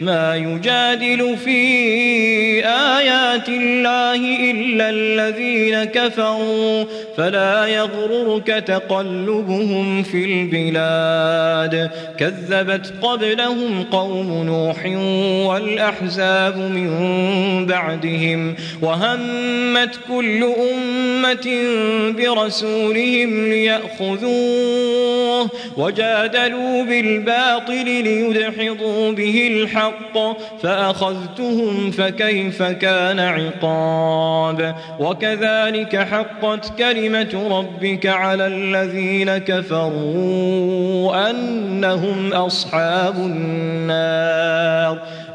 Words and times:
ما 0.00 0.36
يجادل 0.36 1.36
في 1.44 1.56
آيات 2.66 3.48
الله 3.48 4.50
إلا 4.50 4.90
الذين 4.90 5.84
كفروا. 5.84 6.84
فلا 7.16 7.66
يغررك 7.66 8.46
تقلبهم 8.46 10.02
في 10.02 10.24
البلاد. 10.24 11.90
كذبت 12.18 12.92
قبلهم 13.02 13.82
قوم 13.82 14.44
نوح 14.44 14.86
والأحزاب 15.46 16.56
من 16.56 17.66
بعدهم. 17.66 18.56
وهمت 18.82 19.98
كل 20.08 20.44
أمة 20.44 21.46
برسولهم 22.10 23.48
ليأخذوه. 23.48 25.50
وجادلوا 25.76 26.84
بالباطل 26.84 27.84
ليدحضوا 27.84 29.12
به 29.12 29.48
الحق. 29.52 29.85
فأخذتهم 30.62 31.90
فكيف 31.90 32.62
كان 32.62 33.20
عقاب 33.20 34.74
وكذلك 35.00 35.96
حقت 35.96 36.78
كلمة 36.78 37.58
ربك 37.58 38.06
على 38.06 38.46
الذين 38.46 39.38
كفروا 39.38 41.30
أنهم 41.30 42.32
أصحاب 42.32 43.16
النار 43.16 44.98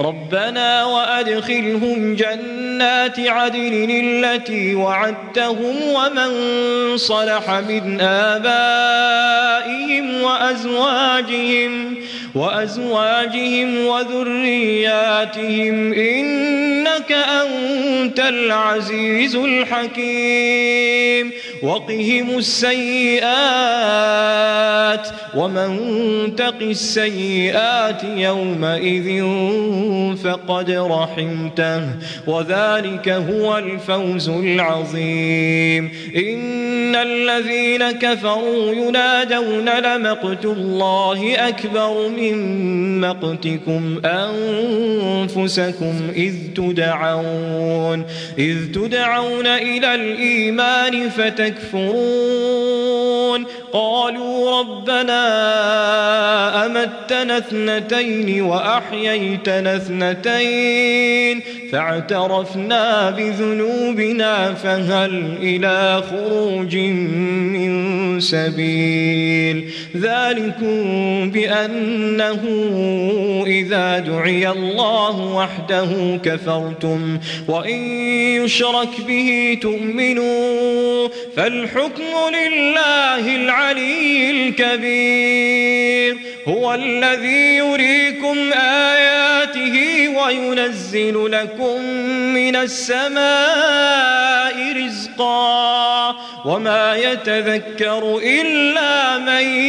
ربنا 0.00 0.84
وأدخلهم 0.84 2.14
جنات 2.14 3.20
عدن 3.20 3.90
التي 4.04 4.74
وعدتهم 4.74 5.76
ومن 5.94 6.30
صلح 6.96 7.50
من 7.50 8.00
آبائهم 8.00 9.26
وأزواجهم 10.22 11.96
وأزواجهم 12.34 13.86
وذرياتهم. 13.86 15.76
إنك 15.92 17.12
أنت 17.12 17.85
العزيز 18.18 19.36
الحكيم. 19.36 21.32
وقهم 21.62 22.38
السيئات 22.38 23.26
ومن 25.34 25.78
تق 26.36 26.58
السيئات 26.62 28.04
يومئذ 28.04 29.24
فقد 30.24 30.70
رحمته. 30.70 31.82
وذلك 32.26 33.08
هو 33.08 33.58
الفوز 33.58 34.28
العظيم. 34.28 35.90
إن 36.16 36.96
الذين 36.96 37.90
كفروا 37.90 38.72
ينادون 38.72 39.68
لمقت 39.68 40.44
الله 40.44 41.48
أكبر 41.48 42.08
من 42.08 42.36
مقتكم 43.00 44.00
أنفسكم 44.04 45.92
إذ 46.16 46.34
تدعون. 46.56 47.95
إذ 48.38 48.72
تدعون 48.72 49.46
إلى 49.46 49.94
الإيمان 49.94 51.08
فتكفرون 51.08 52.66
قالوا 53.72 54.60
ربنا 54.60 55.16
أمتنا 56.66 57.38
اثنتين 57.38 58.42
وأحييتنا 58.42 59.76
اثنتين 59.76 61.40
فاعترفنا 61.72 63.10
بذنوبنا 63.10 64.54
فهل 64.54 65.36
إلى 65.42 66.02
خروج 66.10 66.76
من 66.76 68.20
سبيل 68.20 69.70
ذلكم 69.96 71.30
بأنه 71.30 72.42
إذا 73.46 73.98
دعي 73.98 74.50
الله 74.50 75.20
وحده 75.20 76.20
كفرتم 76.24 77.18
وإن 77.48 77.85
يشرك 78.44 79.00
به 79.06 79.58
تؤمنوا 79.62 81.08
فالحكم 81.36 82.34
لله 82.34 83.36
العلي 83.36 84.30
الكبير. 84.30 86.16
هو 86.48 86.74
الذي 86.74 87.56
يريكم 87.56 88.52
آياته 88.52 90.08
وينزل 90.08 91.32
لكم 91.32 91.82
من 92.34 92.56
السماء 92.56 94.06
رزقا 94.76 96.16
وما 96.44 96.96
يتذكر 96.96 98.18
إلا 98.22 99.18
من 99.18 99.65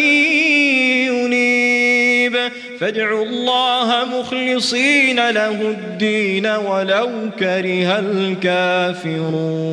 فادعوا 2.80 3.26
الله 3.26 4.06
مخلصين 4.20 5.30
له 5.30 5.62
الدين 5.62 6.46
ولو 6.46 7.10
كره 7.40 8.00
الكافرون. 8.00 9.68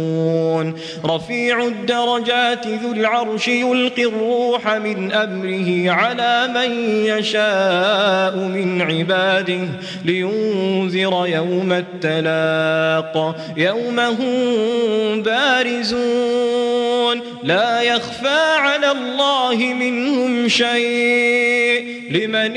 رفيع 1.05 1.65
الدرجات 1.65 2.67
ذو 2.67 2.93
العرش 2.93 3.49
يلقي 3.49 4.05
الروح 4.05 4.77
من 4.77 5.13
أمره 5.13 5.91
على 5.91 6.49
من 6.55 7.05
يشاء 7.05 8.37
من 8.37 8.83
عباده 8.83 9.69
لينذر 10.05 11.27
يوم 11.27 11.73
التلاق. 11.73 13.37
يوم 13.57 14.01
هم 14.01 15.23
بارزون. 15.23 17.21
لا 17.43 17.83
يخفى 17.83 18.57
على 18.59 18.93
الله 18.93 19.57
منهم 19.57 20.49
شيء. 20.49 21.95
لمن 22.11 22.57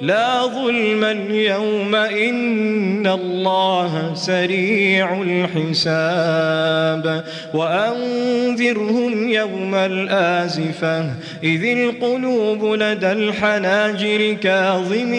لا 0.00 0.46
ظلم 0.46 1.04
اليوم 1.04 1.94
إن 1.94 3.06
الله 3.06 4.14
سريع 4.14 5.22
الحساب. 5.22 7.24
وأنذرهم 7.54 9.28
يوم 9.28 9.74
الآزفة 9.74 11.10
إذ 11.42 11.64
القلوب 11.64 12.64
لدى 12.64 13.12
الحناجر 13.12 14.36
كاظمين. 14.42 15.18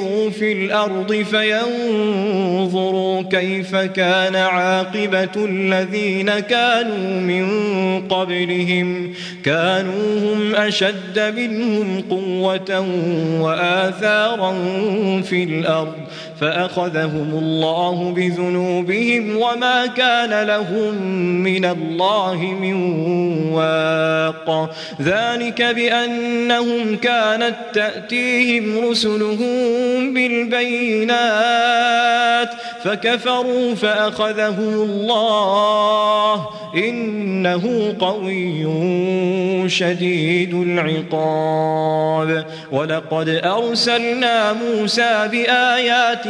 يسيروا 0.00 0.30
في 0.30 0.52
الأرض 0.52 1.12
فينظروا 1.12 3.22
كيف 3.22 3.76
كان 3.76 4.36
عاقبة 4.36 5.30
الذين 5.36 6.38
كانوا 6.38 7.20
من 7.20 7.46
قبلهم. 8.08 9.12
كانوا 9.44 10.34
هم 10.34 10.54
أشد 10.54 11.34
منهم 11.36 12.02
قوة 12.10 12.86
وآثارا 13.40 14.52
في 15.22 15.44
الأرض. 15.44 15.94
فأخذهم 16.40 17.38
الله 17.42 18.12
بذنوبهم 18.16 19.36
وما 19.36 19.86
كان 19.86 20.46
لهم 20.46 20.94
من 21.42 21.64
الله 21.64 22.36
من 22.60 22.74
واق. 23.52 24.70
ذلك 25.02 25.62
بأنهم 25.62 26.96
كانت 26.96 27.54
تأتيهم 27.74 28.90
رسلهم 28.90 30.14
بالبينات. 30.14 32.48
فكفروا 32.84 33.74
فأخذهم 33.74 34.74
الله. 34.74 36.46
إنه 36.74 37.94
قوي 38.00 38.64
شديد 39.68 40.54
العقاب. 40.54 42.46
ولقد 42.72 43.40
أرسلنا 43.44 44.52
موسى 44.52 45.28
بآياتنا 45.32 46.29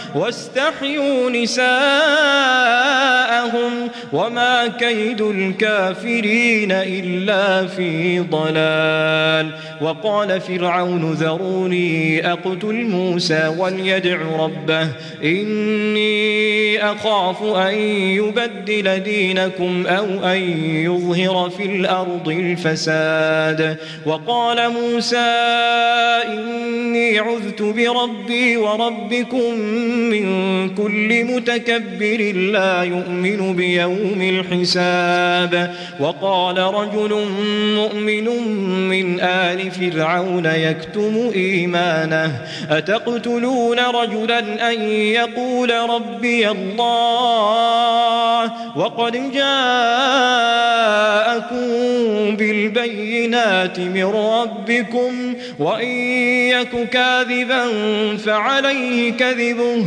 واستحيوا 0.15 1.29
نساءهم 1.29 1.71
وما 4.13 4.67
كيد 4.67 5.21
الكافرين 5.21 6.71
إلا 6.71 7.67
في 7.67 8.19
ضلال. 8.19 9.51
وقال 9.81 10.41
فرعون 10.41 11.13
ذروني 11.13 12.31
أقتل 12.31 12.73
موسى 12.73 13.55
وليدع 13.57 14.17
ربه 14.39 14.87
إني 15.23 16.85
أخاف 16.91 17.43
أن 17.43 17.73
يبدل 18.17 18.99
دينكم 18.99 19.87
أو 19.87 20.05
أن 20.05 20.37
يظهر 20.65 21.49
في 21.49 21.65
الأرض 21.65 22.29
الفساد. 22.29 23.77
وقال 24.05 24.69
موسى 24.69 25.17
إني 26.27 27.19
عذت 27.19 27.61
بربي 27.61 28.57
وربكم 28.57 29.53
من 30.09 30.25
كل 30.75 31.23
متكبر 31.23 32.31
لا 32.51 32.83
يؤمن 32.83 33.55
بيوم 33.55 34.21
الحساب. 34.21 35.75
وقال 35.99 36.57
رجل 36.57 37.27
مؤمن 37.75 38.27
من 38.89 39.19
آل 39.19 39.71
فرعون 39.71 40.45
يكتم 40.45 41.31
إيمانه 41.35 42.41
أتقتلون 42.69 43.79
رجلا 43.79 44.71
أن 44.71 44.81
يقول 44.89 45.71
ربي 45.89 46.49
الله؟ 46.49 48.43
وقد 48.75 49.31
جاءكم 49.33 49.51
بالبينات 52.35 53.79
من 53.79 54.05
ربكم 54.05 55.33
وإن 55.59 55.87
يك 56.47 56.89
كاذبا 56.89 57.63
فعليه 58.17 59.11
كذبه. 59.11 59.85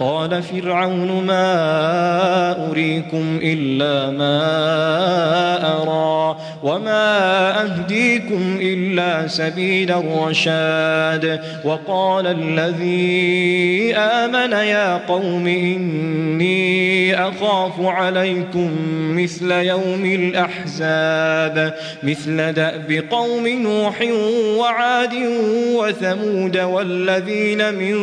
قال 0.00 0.42
فرعون 0.42 1.24
ما 1.24 2.70
أريكم 2.70 3.38
إلا 3.42 4.10
ما 4.10 4.36
أرى. 5.82 6.36
وما 6.64 7.62
أهديكم 7.64 8.58
إلا 8.60 9.28
سبيل 9.28 9.90
الرشاد 9.92 11.40
وقال 11.64 12.26
الذي 12.26 13.94
آمن 13.96 14.52
يا 14.52 14.96
قوم 14.96 15.46
إني 15.46 17.14
أخاف 17.28 17.72
عليكم 17.80 18.70
مثل 19.16 19.50
يوم 19.50 20.04
الأحزاب 20.04 21.74
مثل 22.02 22.52
دأب 22.52 23.04
قوم 23.10 23.48
نوح 23.48 24.02
وعاد 24.58 25.14
وثمود 25.74 26.58
والذين 26.58 27.74
من 27.74 27.96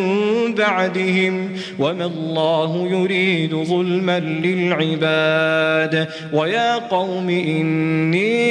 بعدهم 0.55 1.49
وما 1.79 2.05
الله 2.05 2.87
يريد 2.91 3.55
ظلما 3.55 4.19
للعباد 4.19 6.07
ويا 6.33 6.75
قوم 6.75 7.29
إني 7.29 8.50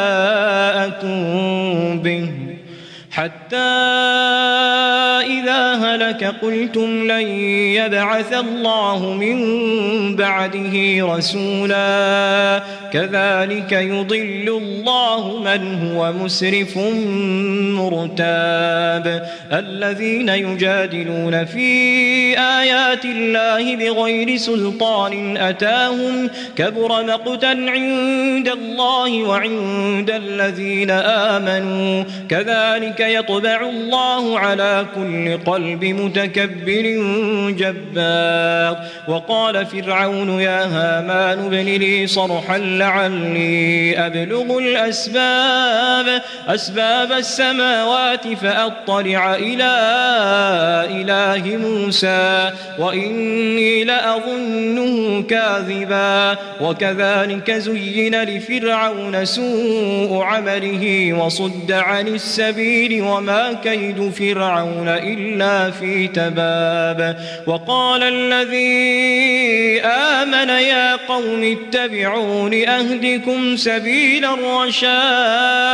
به. 2.03 2.29
حتى 3.11 3.57
إذا 5.27 5.73
هلك 5.73 6.23
قلتم 6.23 7.11
لن 7.11 7.27
يبعث 7.75 8.33
الله 8.33 9.13
من 9.13 9.39
بعده 10.15 11.05
رسولا. 11.15 12.63
كذلك 12.93 13.71
يضل 13.71 14.61
الله 14.63 15.39
من 15.39 15.91
هو 15.91 16.13
مسرف 16.13 16.77
مرتاب. 17.77 19.27
الذين 19.53 20.29
يجادلون 20.29 21.45
في 21.45 21.69
آيات 22.39 23.05
الله 23.05 23.75
بغير 23.75 24.37
سلطان 24.37 25.37
أتاهم 25.37 26.29
كبر 26.55 27.05
مقتا 27.05 27.47
عند 27.47 28.47
الله 28.49 29.23
وعند 29.23 30.11
الذين 30.11 30.91
آمنوا. 30.91 32.03
كذلك 32.29 32.99
يطبع 32.99 33.61
الله 33.69 34.39
على 34.39 34.85
كل 34.95 35.37
قلب 35.37 35.85
متكبر 35.85 36.85
جبار. 37.57 38.77
وقال 39.07 39.65
فرعون 39.65 40.39
يا 40.39 40.65
هامان 40.65 41.45
ابن 41.45 41.65
لي 41.65 42.07
صرحا 42.07 42.57
لعلي 42.81 43.97
أبلغ 44.05 44.57
الأسباب 44.57 46.21
أسباب 46.47 47.11
السماوات 47.11 48.27
فأطلع 48.27 49.35
إلى 49.35 49.73
إله 51.01 51.57
موسى 51.57 52.51
وإني 52.79 53.83
لأظنه 53.83 55.23
كاذبا. 55.29 56.37
وكذلك 56.61 57.51
زين 57.51 58.23
لفرعون 58.23 59.25
سوء 59.25 60.23
عمله 60.23 61.13
وصد 61.13 61.71
عن 61.71 62.07
السبيل 62.07 63.01
وما 63.01 63.53
كيد 63.63 64.09
فرعون 64.09 64.87
إلا 64.87 65.71
في 65.71 66.07
تباب. 66.07 67.17
وقال 67.47 68.03
الذي 68.03 69.81
آمن 69.81 70.49
يا 70.49 70.95
قوم 70.95 71.57
اتبعون 71.57 72.53
أهدكم 72.79 73.55
سبيل 73.55 74.25
الرشاد. 74.25 75.71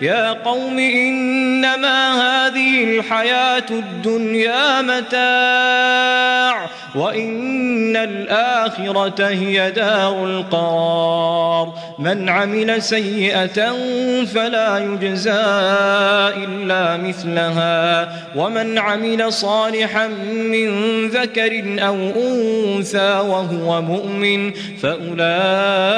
يا 0.00 0.32
قوم 0.32 0.78
إنما 0.78 2.14
هذه 2.14 2.84
الحياة 2.84 3.66
الدنيا 3.70 4.82
متاع 4.82 6.66
وإن 6.94 7.96
الآخرة 7.96 9.28
هي 9.28 9.70
دار 9.70 10.24
القرار. 10.24 11.74
من 11.98 12.28
عمل 12.28 12.82
سيئة 12.82 13.72
فلا 14.24 14.78
يجزى 14.78 15.44
إلا 16.44 16.96
مثلها 16.96 18.08
ومن 18.36 18.78
عمل 18.78 19.32
صالحا 19.32 20.06
من 20.26 20.68
ذكر 21.08 21.64
أو 21.78 21.96
أنثى 21.96 23.20
وهو 23.20 23.82
مؤمن 23.82 24.52
فأولئك 24.52 25.95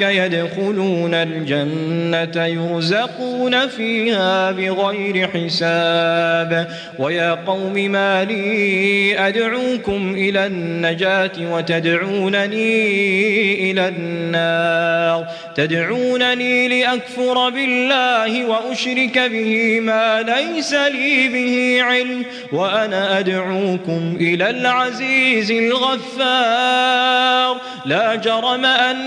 يدخلون 0.00 1.14
الجنة 1.14 2.46
يرزقون 2.46 3.68
فيها 3.68 4.50
بغير 4.50 5.28
حساب. 5.28 6.68
ويا 6.98 7.38
قوم 7.46 7.74
ما 7.74 8.24
لي 8.24 9.18
أدعوكم 9.18 10.14
إلى 10.16 10.46
النجاة 10.46 11.52
وتدعونني 11.52 13.70
إلى 13.70 13.88
النار. 13.88 15.26
تدعونني 15.54 16.68
لأكفر 16.68 17.50
بالله 17.50 18.44
وأشرك 18.44 19.18
به 19.18 19.80
ما 19.80 20.22
ليس 20.22 20.74
لي 20.74 21.28
به 21.28 21.82
علم. 21.82 22.24
وأنا 22.52 23.18
أدعوكم 23.18 24.16
إلى 24.20 24.50
العزيز 24.50 25.50
الغفار. 25.50 27.60
لا 27.86 28.14
جرم 28.14 28.64
أن 28.64 28.99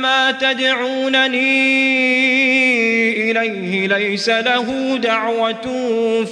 ما 0.00 0.30
تدعونني 0.30 1.30
إليه 3.30 3.88
ليس 3.88 4.28
له 4.28 4.96
دعوة 4.96 5.62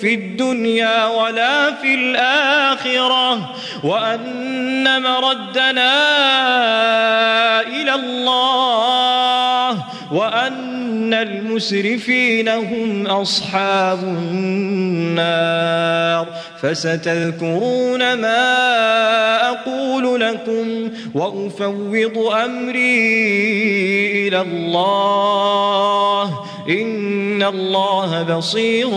في 0.00 0.14
الدنيا 0.14 1.06
ولا 1.06 1.74
في 1.74 1.94
الآخرة 1.94 3.54
وأن 3.84 5.02
مردنا 5.02 5.92
إلى 7.60 7.94
الله 7.94 9.31
وأن 10.12 11.14
المسرفين 11.14 12.48
هم 12.48 13.06
أصحاب 13.06 13.98
النار. 14.04 15.62
فستذكرون 16.62 18.12
ما 18.12 19.48
أقول 19.48 20.20
لكم 20.20 20.90
وأفوض 21.14 22.18
أمري 22.44 23.08
إلى 24.28 24.40
الله. 24.40 26.26
إن 26.68 27.42
الله 27.42 28.22
بصير 28.22 28.88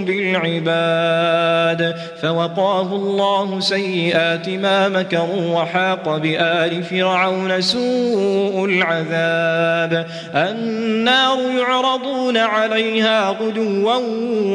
بالعباد 0.00 1.94
فوقاه 2.22 2.96
الله 2.96 3.60
سيئات 3.60 4.48
ما 4.48 4.88
مكروا 4.88 5.60
وحاق 5.60 6.16
بآل 6.16 6.82
فرعون 6.82 7.60
سوء 7.60 8.64
العذاب 8.64 10.06
النار 10.34 11.38
يعرضون 11.58 12.36
عليها 12.36 13.28
غدوا 13.28 13.96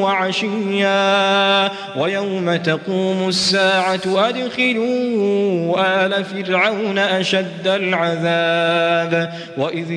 وعشيا 0.02 1.72
ويوم 1.98 2.56
تقوم 2.56 3.28
الساعة 3.28 4.02
أدخلوا 4.06 5.76
آل 6.06 6.24
فرعون 6.26 6.98
أشد 6.98 7.68
العذاب 7.68 9.34
وإذ 9.58 9.92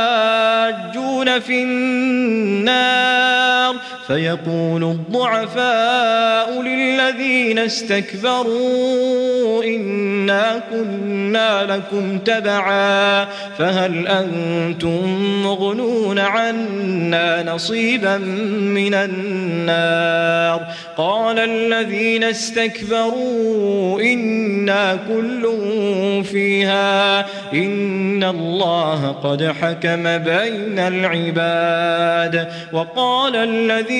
يتحاجون 0.00 1.40
في 1.40 1.62
النار. 1.62 3.00
فيقول 4.10 4.84
الضعفاء 4.84 6.62
للذين 6.62 7.58
استكبروا 7.58 8.50
إنا 9.64 10.62
كنا 10.70 11.62
لكم 11.62 12.18
تبعا 12.18 13.24
فهل 13.58 14.08
أنتم 14.08 15.06
مغنون 15.42 16.18
عنا 16.18 17.52
نصيبا 17.52 18.18
من 18.18 18.94
النار 18.94 20.66
قال 20.96 21.38
الذين 21.38 22.24
استكبروا 22.24 24.00
إنا 24.00 24.98
كل 25.08 25.50
فيها 26.24 27.20
إن 27.52 28.24
الله 28.24 29.08
قد 29.08 29.54
حكم 29.62 30.02
بين 30.18 30.78
العباد 30.78 32.48
وقال 32.72 33.36
الذين 33.36 33.99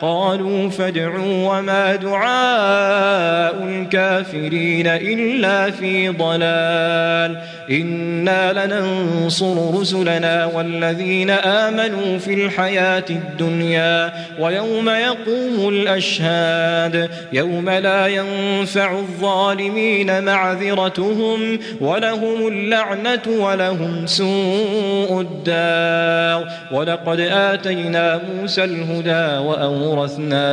قالوا 0.00 0.70
فادعوا 0.70 1.58
وما 1.58 1.96
دعاء 1.96 3.64
الكافرين 3.64 4.86
إلا 4.86 5.70
في 5.70 6.08
ضلال. 6.08 7.40
إنا 7.70 8.66
لننصر 8.66 9.80
رسلنا 9.80 10.46
والذين 10.46 11.30
آمنوا 11.30 12.18
في 12.18 12.34
الحياة 12.34 13.04
الدنيا 13.10 14.12
ويوم 14.40 14.88
يقوم 14.88 15.68
الأشهاد. 15.68 17.10
يوم 17.32 17.70
لا 17.70 18.06
ينفع 18.06 18.92
الظالمين 18.92 20.24
معذرتهم 20.24 21.58
ولهم 21.80 22.48
اللعنة 22.48 23.22
ولهم 23.26 24.06
سوء 24.06 25.20
الدار. 25.20 26.48
ولقد 26.72 27.20
آتينا 27.20 28.20
موسى 28.34 28.64
الهدى 28.64 29.46
وأورثنا 29.46 29.89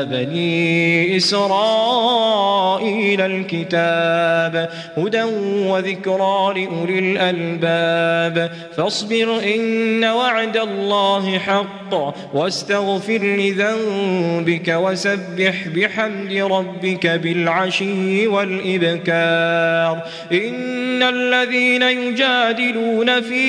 بني 0.03 1.17
إسرائيل 1.17 3.21
الكتاب 3.21 4.69
هدى 4.97 5.23
وذكرى 5.67 6.53
لأولي 6.55 6.99
الألباب. 6.99 8.51
فاصبر 8.77 9.39
إن 9.55 10.03
وعد 10.03 10.57
الله 10.57 11.37
حق 11.37 11.93
واستغفر 12.33 13.19
لذنبك 13.23 14.67
وسبح 14.67 15.67
بحمد 15.67 16.33
ربك 16.33 17.07
بالعشي 17.07 18.27
والإبكار. 18.27 20.01
إن 20.31 21.03
الذين 21.03 21.81
يجادلون 21.81 23.21
في 23.21 23.45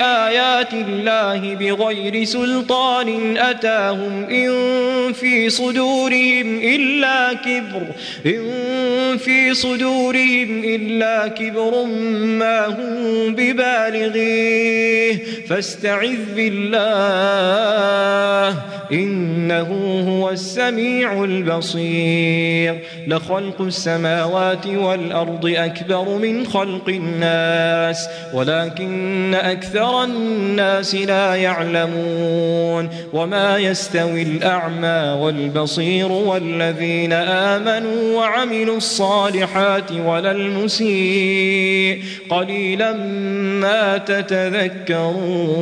آيات 0.00 0.72
الله 0.72 1.54
بغير 1.54 2.24
سلطان 2.24 3.36
أتاهم 3.36 4.24
إن 4.24 5.07
في 5.12 5.50
صدورهم 5.50 6.58
إلا 6.62 7.32
كبر 7.32 7.82
إن 8.26 9.18
في 9.18 9.54
صدورهم 9.54 10.64
إلا 10.64 11.28
كبر 11.28 11.84
ما 12.24 12.66
هم 12.66 13.34
ببالغيه 13.34 15.14
فاستعذ 15.48 16.34
بالله 16.36 17.68
إنه 18.92 20.02
هو 20.08 20.30
السميع 20.30 21.24
البصير 21.24 22.78
لخلق 23.06 23.60
السماوات 23.60 24.66
والأرض 24.66 25.46
أكبر 25.56 26.18
من 26.18 26.46
خلق 26.46 26.88
الناس 26.88 28.08
ولكن 28.34 29.34
أكثر 29.34 30.04
الناس 30.04 30.94
لا 30.94 31.34
يعلمون 31.34 32.88
وما 33.12 33.58
يستوي 33.58 34.22
الأعمى 34.22 34.97
والبصير 34.98 36.12
والذين 36.12 37.12
آمنوا 37.12 38.16
وعملوا 38.16 38.76
الصالحات 38.76 39.92
ولا 39.92 40.30
المسيء 40.30 42.02
قليلا 42.30 42.92
ما 43.60 43.98
تتذكرون 43.98 45.58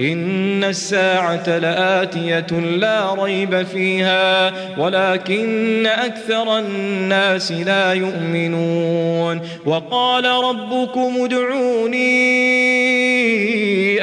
إن 0.00 0.64
الساعة 0.64 1.58
لآتية 1.58 2.60
لا 2.60 3.14
ريب 3.14 3.62
فيها 3.62 4.52
ولكن 4.78 5.86
أكثر 5.86 6.58
الناس 6.58 7.52
لا 7.52 7.92
يؤمنون 7.92 9.40
وقال 9.66 10.24
ربكم 10.24 11.14
ادعوني 11.24 12.14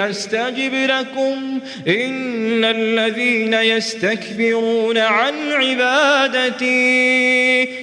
أستجب 0.10 0.74
لكم 0.74 1.60
إن 1.88 2.66
الذين 2.66 3.54
يستكبرون 3.92 4.98
عن 4.98 5.34
عبادتي 5.52 6.72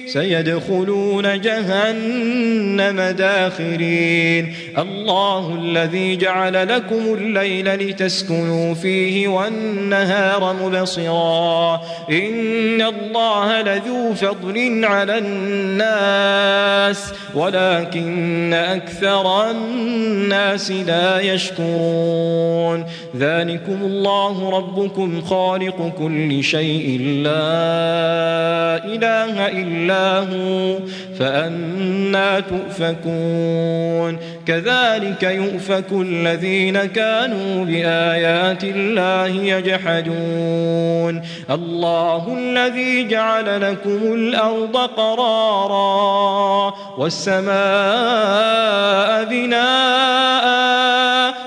سيدخلون 0.07 1.41
جهنم 1.41 3.01
داخرين. 3.01 4.53
الله 4.77 5.59
الذي 5.61 6.15
جعل 6.15 6.67
لكم 6.75 7.13
الليل 7.13 7.75
لتسكنوا 7.75 8.73
فيه 8.73 9.27
والنهار 9.27 10.55
مبصرا. 10.63 11.81
إن 12.09 12.81
الله 12.81 13.61
لذو 13.61 14.13
فضل 14.13 14.85
على 14.85 15.17
الناس 15.17 17.13
ولكن 17.35 18.53
أكثر 18.53 19.51
الناس 19.51 20.71
لا 20.71 21.19
يشكرون. 21.19 22.85
ذلكم 23.17 23.77
الله 23.81 24.49
ربكم 24.49 25.21
خالق 25.21 25.88
كل 25.97 26.43
شيء 26.43 27.01
لا 27.23 27.39
إله 28.85 29.47
إلا 29.47 30.19
هو 30.19 30.79
فأنا 31.19 32.39
تؤفكون. 32.39 34.17
كذلك 34.47 35.23
يؤفك 35.23 35.91
الذين 35.91 36.85
كانوا 36.85 37.65
بآيات 37.65 38.63
الله 38.63 39.27
يجحدون. 39.27 41.21
الله 41.49 42.37
الذي 42.37 43.07
جعل 43.07 43.71
لكم 43.71 44.13
الأرض 44.13 44.77
قرارا 44.77 46.73
والسماء 46.97 47.49
بناءً 49.29 50.69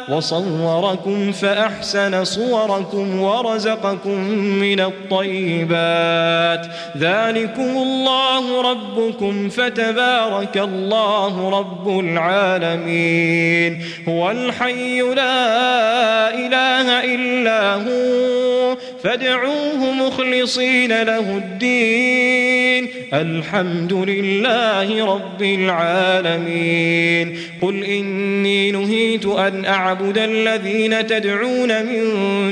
وصوركم 0.08 1.32
فأحسن 1.32 2.24
صوركم 2.24 3.20
ورزقكم 3.20 4.31
من 4.34 4.80
الطيبات. 4.80 6.66
ذلكم 6.98 7.76
الله 7.76 8.70
ربكم 8.70 9.48
فتبارك 9.48 10.56
الله 10.56 11.58
رب 11.58 12.00
العالمين. 12.00 13.84
هو 14.08 14.30
الحي 14.30 15.00
لا 15.00 16.34
إله 16.34 17.14
إلا 17.14 17.74
هو. 17.74 18.76
فادعوه 19.04 19.92
مخلصين 19.92 21.02
له 21.02 21.18
الدين. 21.18 22.81
الحمد 23.12 23.92
لله 23.92 25.14
رب 25.14 25.42
العالمين. 25.42 27.38
قل 27.62 27.84
إني 27.84 28.70
نهيت 28.70 29.26
أن 29.26 29.64
أعبد 29.64 30.18
الذين 30.18 31.06
تدعون 31.06 31.86
من 31.86 32.02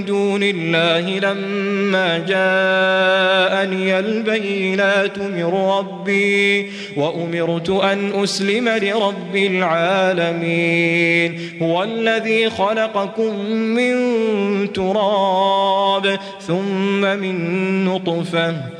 دون 0.05 0.43
الله 0.43 1.19
لما 1.19 2.19
جاءني 2.19 3.99
البينات 3.99 5.19
من 5.19 5.45
ربي 5.45 6.71
وأمرت 6.97 7.71
أن 7.71 8.23
أسلم 8.23 8.69
لرب 8.69 9.37
العالمين. 9.37 11.41
هو 11.63 11.83
الذي 11.83 12.51
خلقكم 12.51 13.51
من 13.51 13.93
تراب 14.73 16.19
ثم 16.41 17.01
من 17.01 17.85
نطفة 17.85 18.80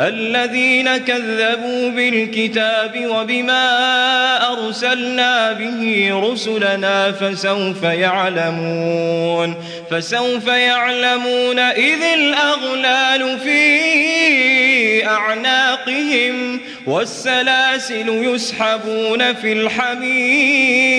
الذين 0.00 0.96
كذبوا 0.96 1.90
بالكتاب 1.90 3.06
وبما 3.06 4.52
أرسلنا 4.52 5.52
به 5.52 6.10
رسلنا 6.12 7.12
فسوف 7.12 7.82
يعلمون 7.82 9.54
فسوف 9.90 10.46
يعلمون 10.46 11.58
إذ 11.58 12.02
الأغلال 12.02 13.38
في 13.38 15.06
أعناقهم 15.06 16.60
والسلاسل 16.86 18.08
يسحبون 18.08 19.34
في 19.34 19.52
الحميم. 19.52 20.92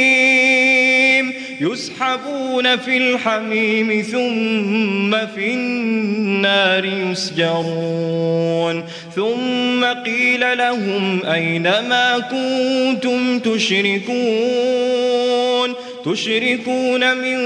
يسحبون 1.64 2.78
في 2.78 2.98
الحميم 2.98 4.02
ثم 4.02 5.12
في 5.36 5.54
النار 5.54 6.86
يسجرون. 6.86 8.84
ثم 9.16 9.86
قيل 10.06 10.58
لهم 10.58 11.26
أين 11.26 11.64
ما 11.64 12.20
كنتم 12.20 13.40
تشركون؟ 13.40 14.14
تشركون 16.06 17.18
من 17.18 17.38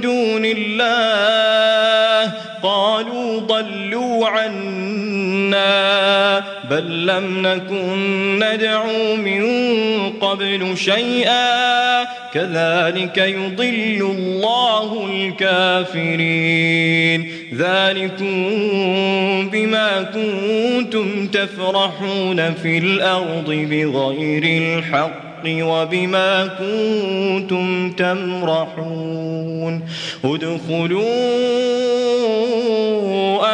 دون 0.00 0.44
الله. 0.44 2.32
قالوا 2.62 3.40
ضلوا 3.40 4.28
عنا 4.28 6.44
بل 6.70 7.06
لم 7.06 7.46
نكن 7.46 8.38
ندعو 8.38 9.16
من 9.16 9.42
قبل 10.10 10.76
شيئا. 10.76 12.04
كذلك 12.34 13.18
يضل 13.18 14.14
الله 14.18 15.10
الكافرين. 15.12 17.30
ذلكم 17.54 18.52
بما 19.48 20.02
كنتم 20.02 21.26
تفرحون 21.26 22.54
في 22.54 22.78
الأرض 22.78 23.66
بغير 23.70 24.44
الحق. 24.44 25.33
وبما 25.46 26.46
كنتم 26.46 27.90
تمرحون. 27.90 29.88
ادخلوا 30.24 31.04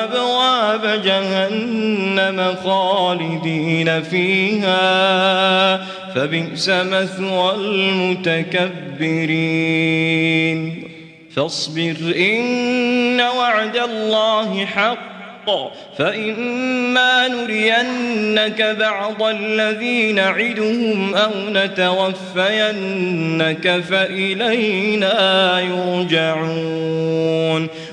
أبواب 0.05 1.03
جهنم 1.05 2.55
خالدين 2.65 4.03
فيها. 4.03 4.91
فبئس 6.15 6.69
مثوى 6.69 7.55
المتكبرين. 7.55 8.61
فاصبر 11.37 11.97
إن 12.17 13.21
وعد 13.21 13.77
الله 13.77 14.65
حق. 14.65 15.10
فإما 15.99 17.29
نرينك 17.29 18.63
بعض 18.63 19.23
الذي 19.23 20.13
نعدهم 20.13 21.15
أو 21.15 21.31
نتوفينك 21.51 22.21
فإلينا 23.91 25.61
يرجعون. 25.61 27.21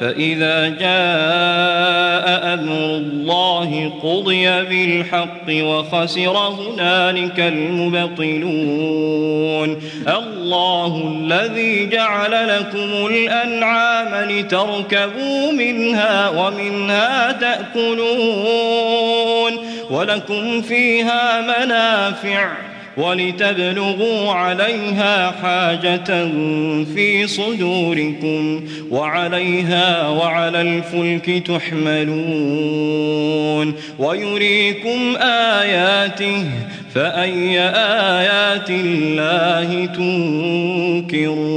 فإذا 0.00 0.68
جاء 0.68 2.54
أمر 2.54 2.96
الله 2.96 3.92
قضي 4.02 4.46
بالحق 4.46 5.48
وخسر 5.48 6.36
هنالك 6.36 7.40
المبطلون. 7.40 8.54
الله 10.08 11.14
الذي 11.16 11.86
جعل 11.86 12.48
لكم 12.48 13.06
الأنعام 13.06 14.30
لتركبوا 14.30 15.52
منها 15.52 16.28
ومنها 16.28 17.32
تأكلون. 17.32 18.94
ولكم 19.90 20.62
فيها 20.62 21.40
منافع. 21.40 22.73
ولتبلغوا 22.96 24.32
عليها 24.32 25.30
حاجة 25.30 26.24
في 26.94 27.26
صدوركم 27.26 28.64
وعليها 28.90 30.08
وعلى 30.08 30.60
الفلك 30.60 31.46
تحملون 31.46 32.94
ويريكم 33.98 35.16
آياته 35.20 36.44
فأي 36.94 37.60
آيات 37.60 38.70
الله 38.70 39.86
تنكرون؟ 41.06 41.54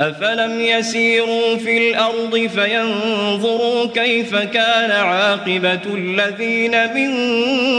أفلم 0.00 0.60
يسيروا 0.60 1.56
في 1.56 1.90
الأرض 1.90 2.50
فينظروا 2.54 3.86
كيف 3.86 4.34
كان 4.36 4.90
عاقبة 4.90 5.80
الذين 5.94 6.94
من 6.94 7.10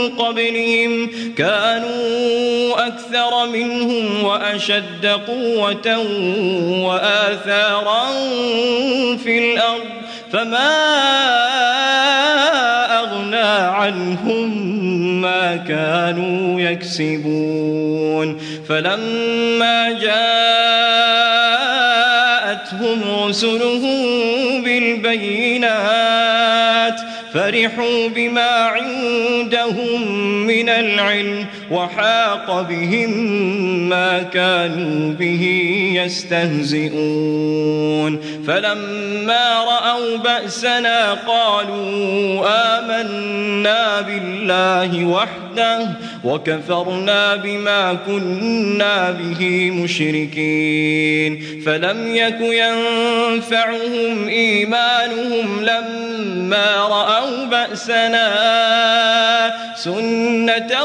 قبلهم؟ 0.08 1.10
كانوا 1.36 2.86
أكثر 2.86 3.46
منهم 3.46 4.24
وأشد 4.24 5.06
قوة 5.06 5.98
وآثارا 6.86 8.06
في 9.24 9.38
الأرض 9.38 9.98
فما 10.32 10.68
أغنى 13.00 13.36
عنهم 13.76 14.77
كانوا 15.68 16.60
يكسبون. 16.60 18.40
فلما 18.68 19.90
جاءتهم 19.90 20.48
رسلهم 23.28 24.62
بالبينات 24.62 26.08
فرحوا 27.34 28.08
بما 28.08 28.50
عندهم 28.50 30.12
من 30.46 30.68
العلم. 30.68 31.46
وحاق 31.70 32.60
بهم 32.60 33.10
ما 33.88 34.22
كانوا 34.22 35.12
به 35.12 35.44
يستهزئون. 35.94 36.88
فلما 38.46 39.64
رأوا 39.64 40.16
بأسنا 40.16 41.14
قالوا 41.14 42.48
آمنا 42.78 44.00
بالله 44.00 45.04
وحده 45.04 45.88
وكفرنا 46.24 47.36
بما 47.36 47.98
كنا 48.06 49.10
به 49.10 49.70
مشركين. 49.70 51.44
فلم 51.66 52.16
يك 52.16 52.40
ينفعهم 52.40 54.28
إيمانهم 54.28 55.64
لما 55.64 56.76
رأوا 56.76 57.44
بأسنا. 57.44 58.28
سنة 59.76 60.84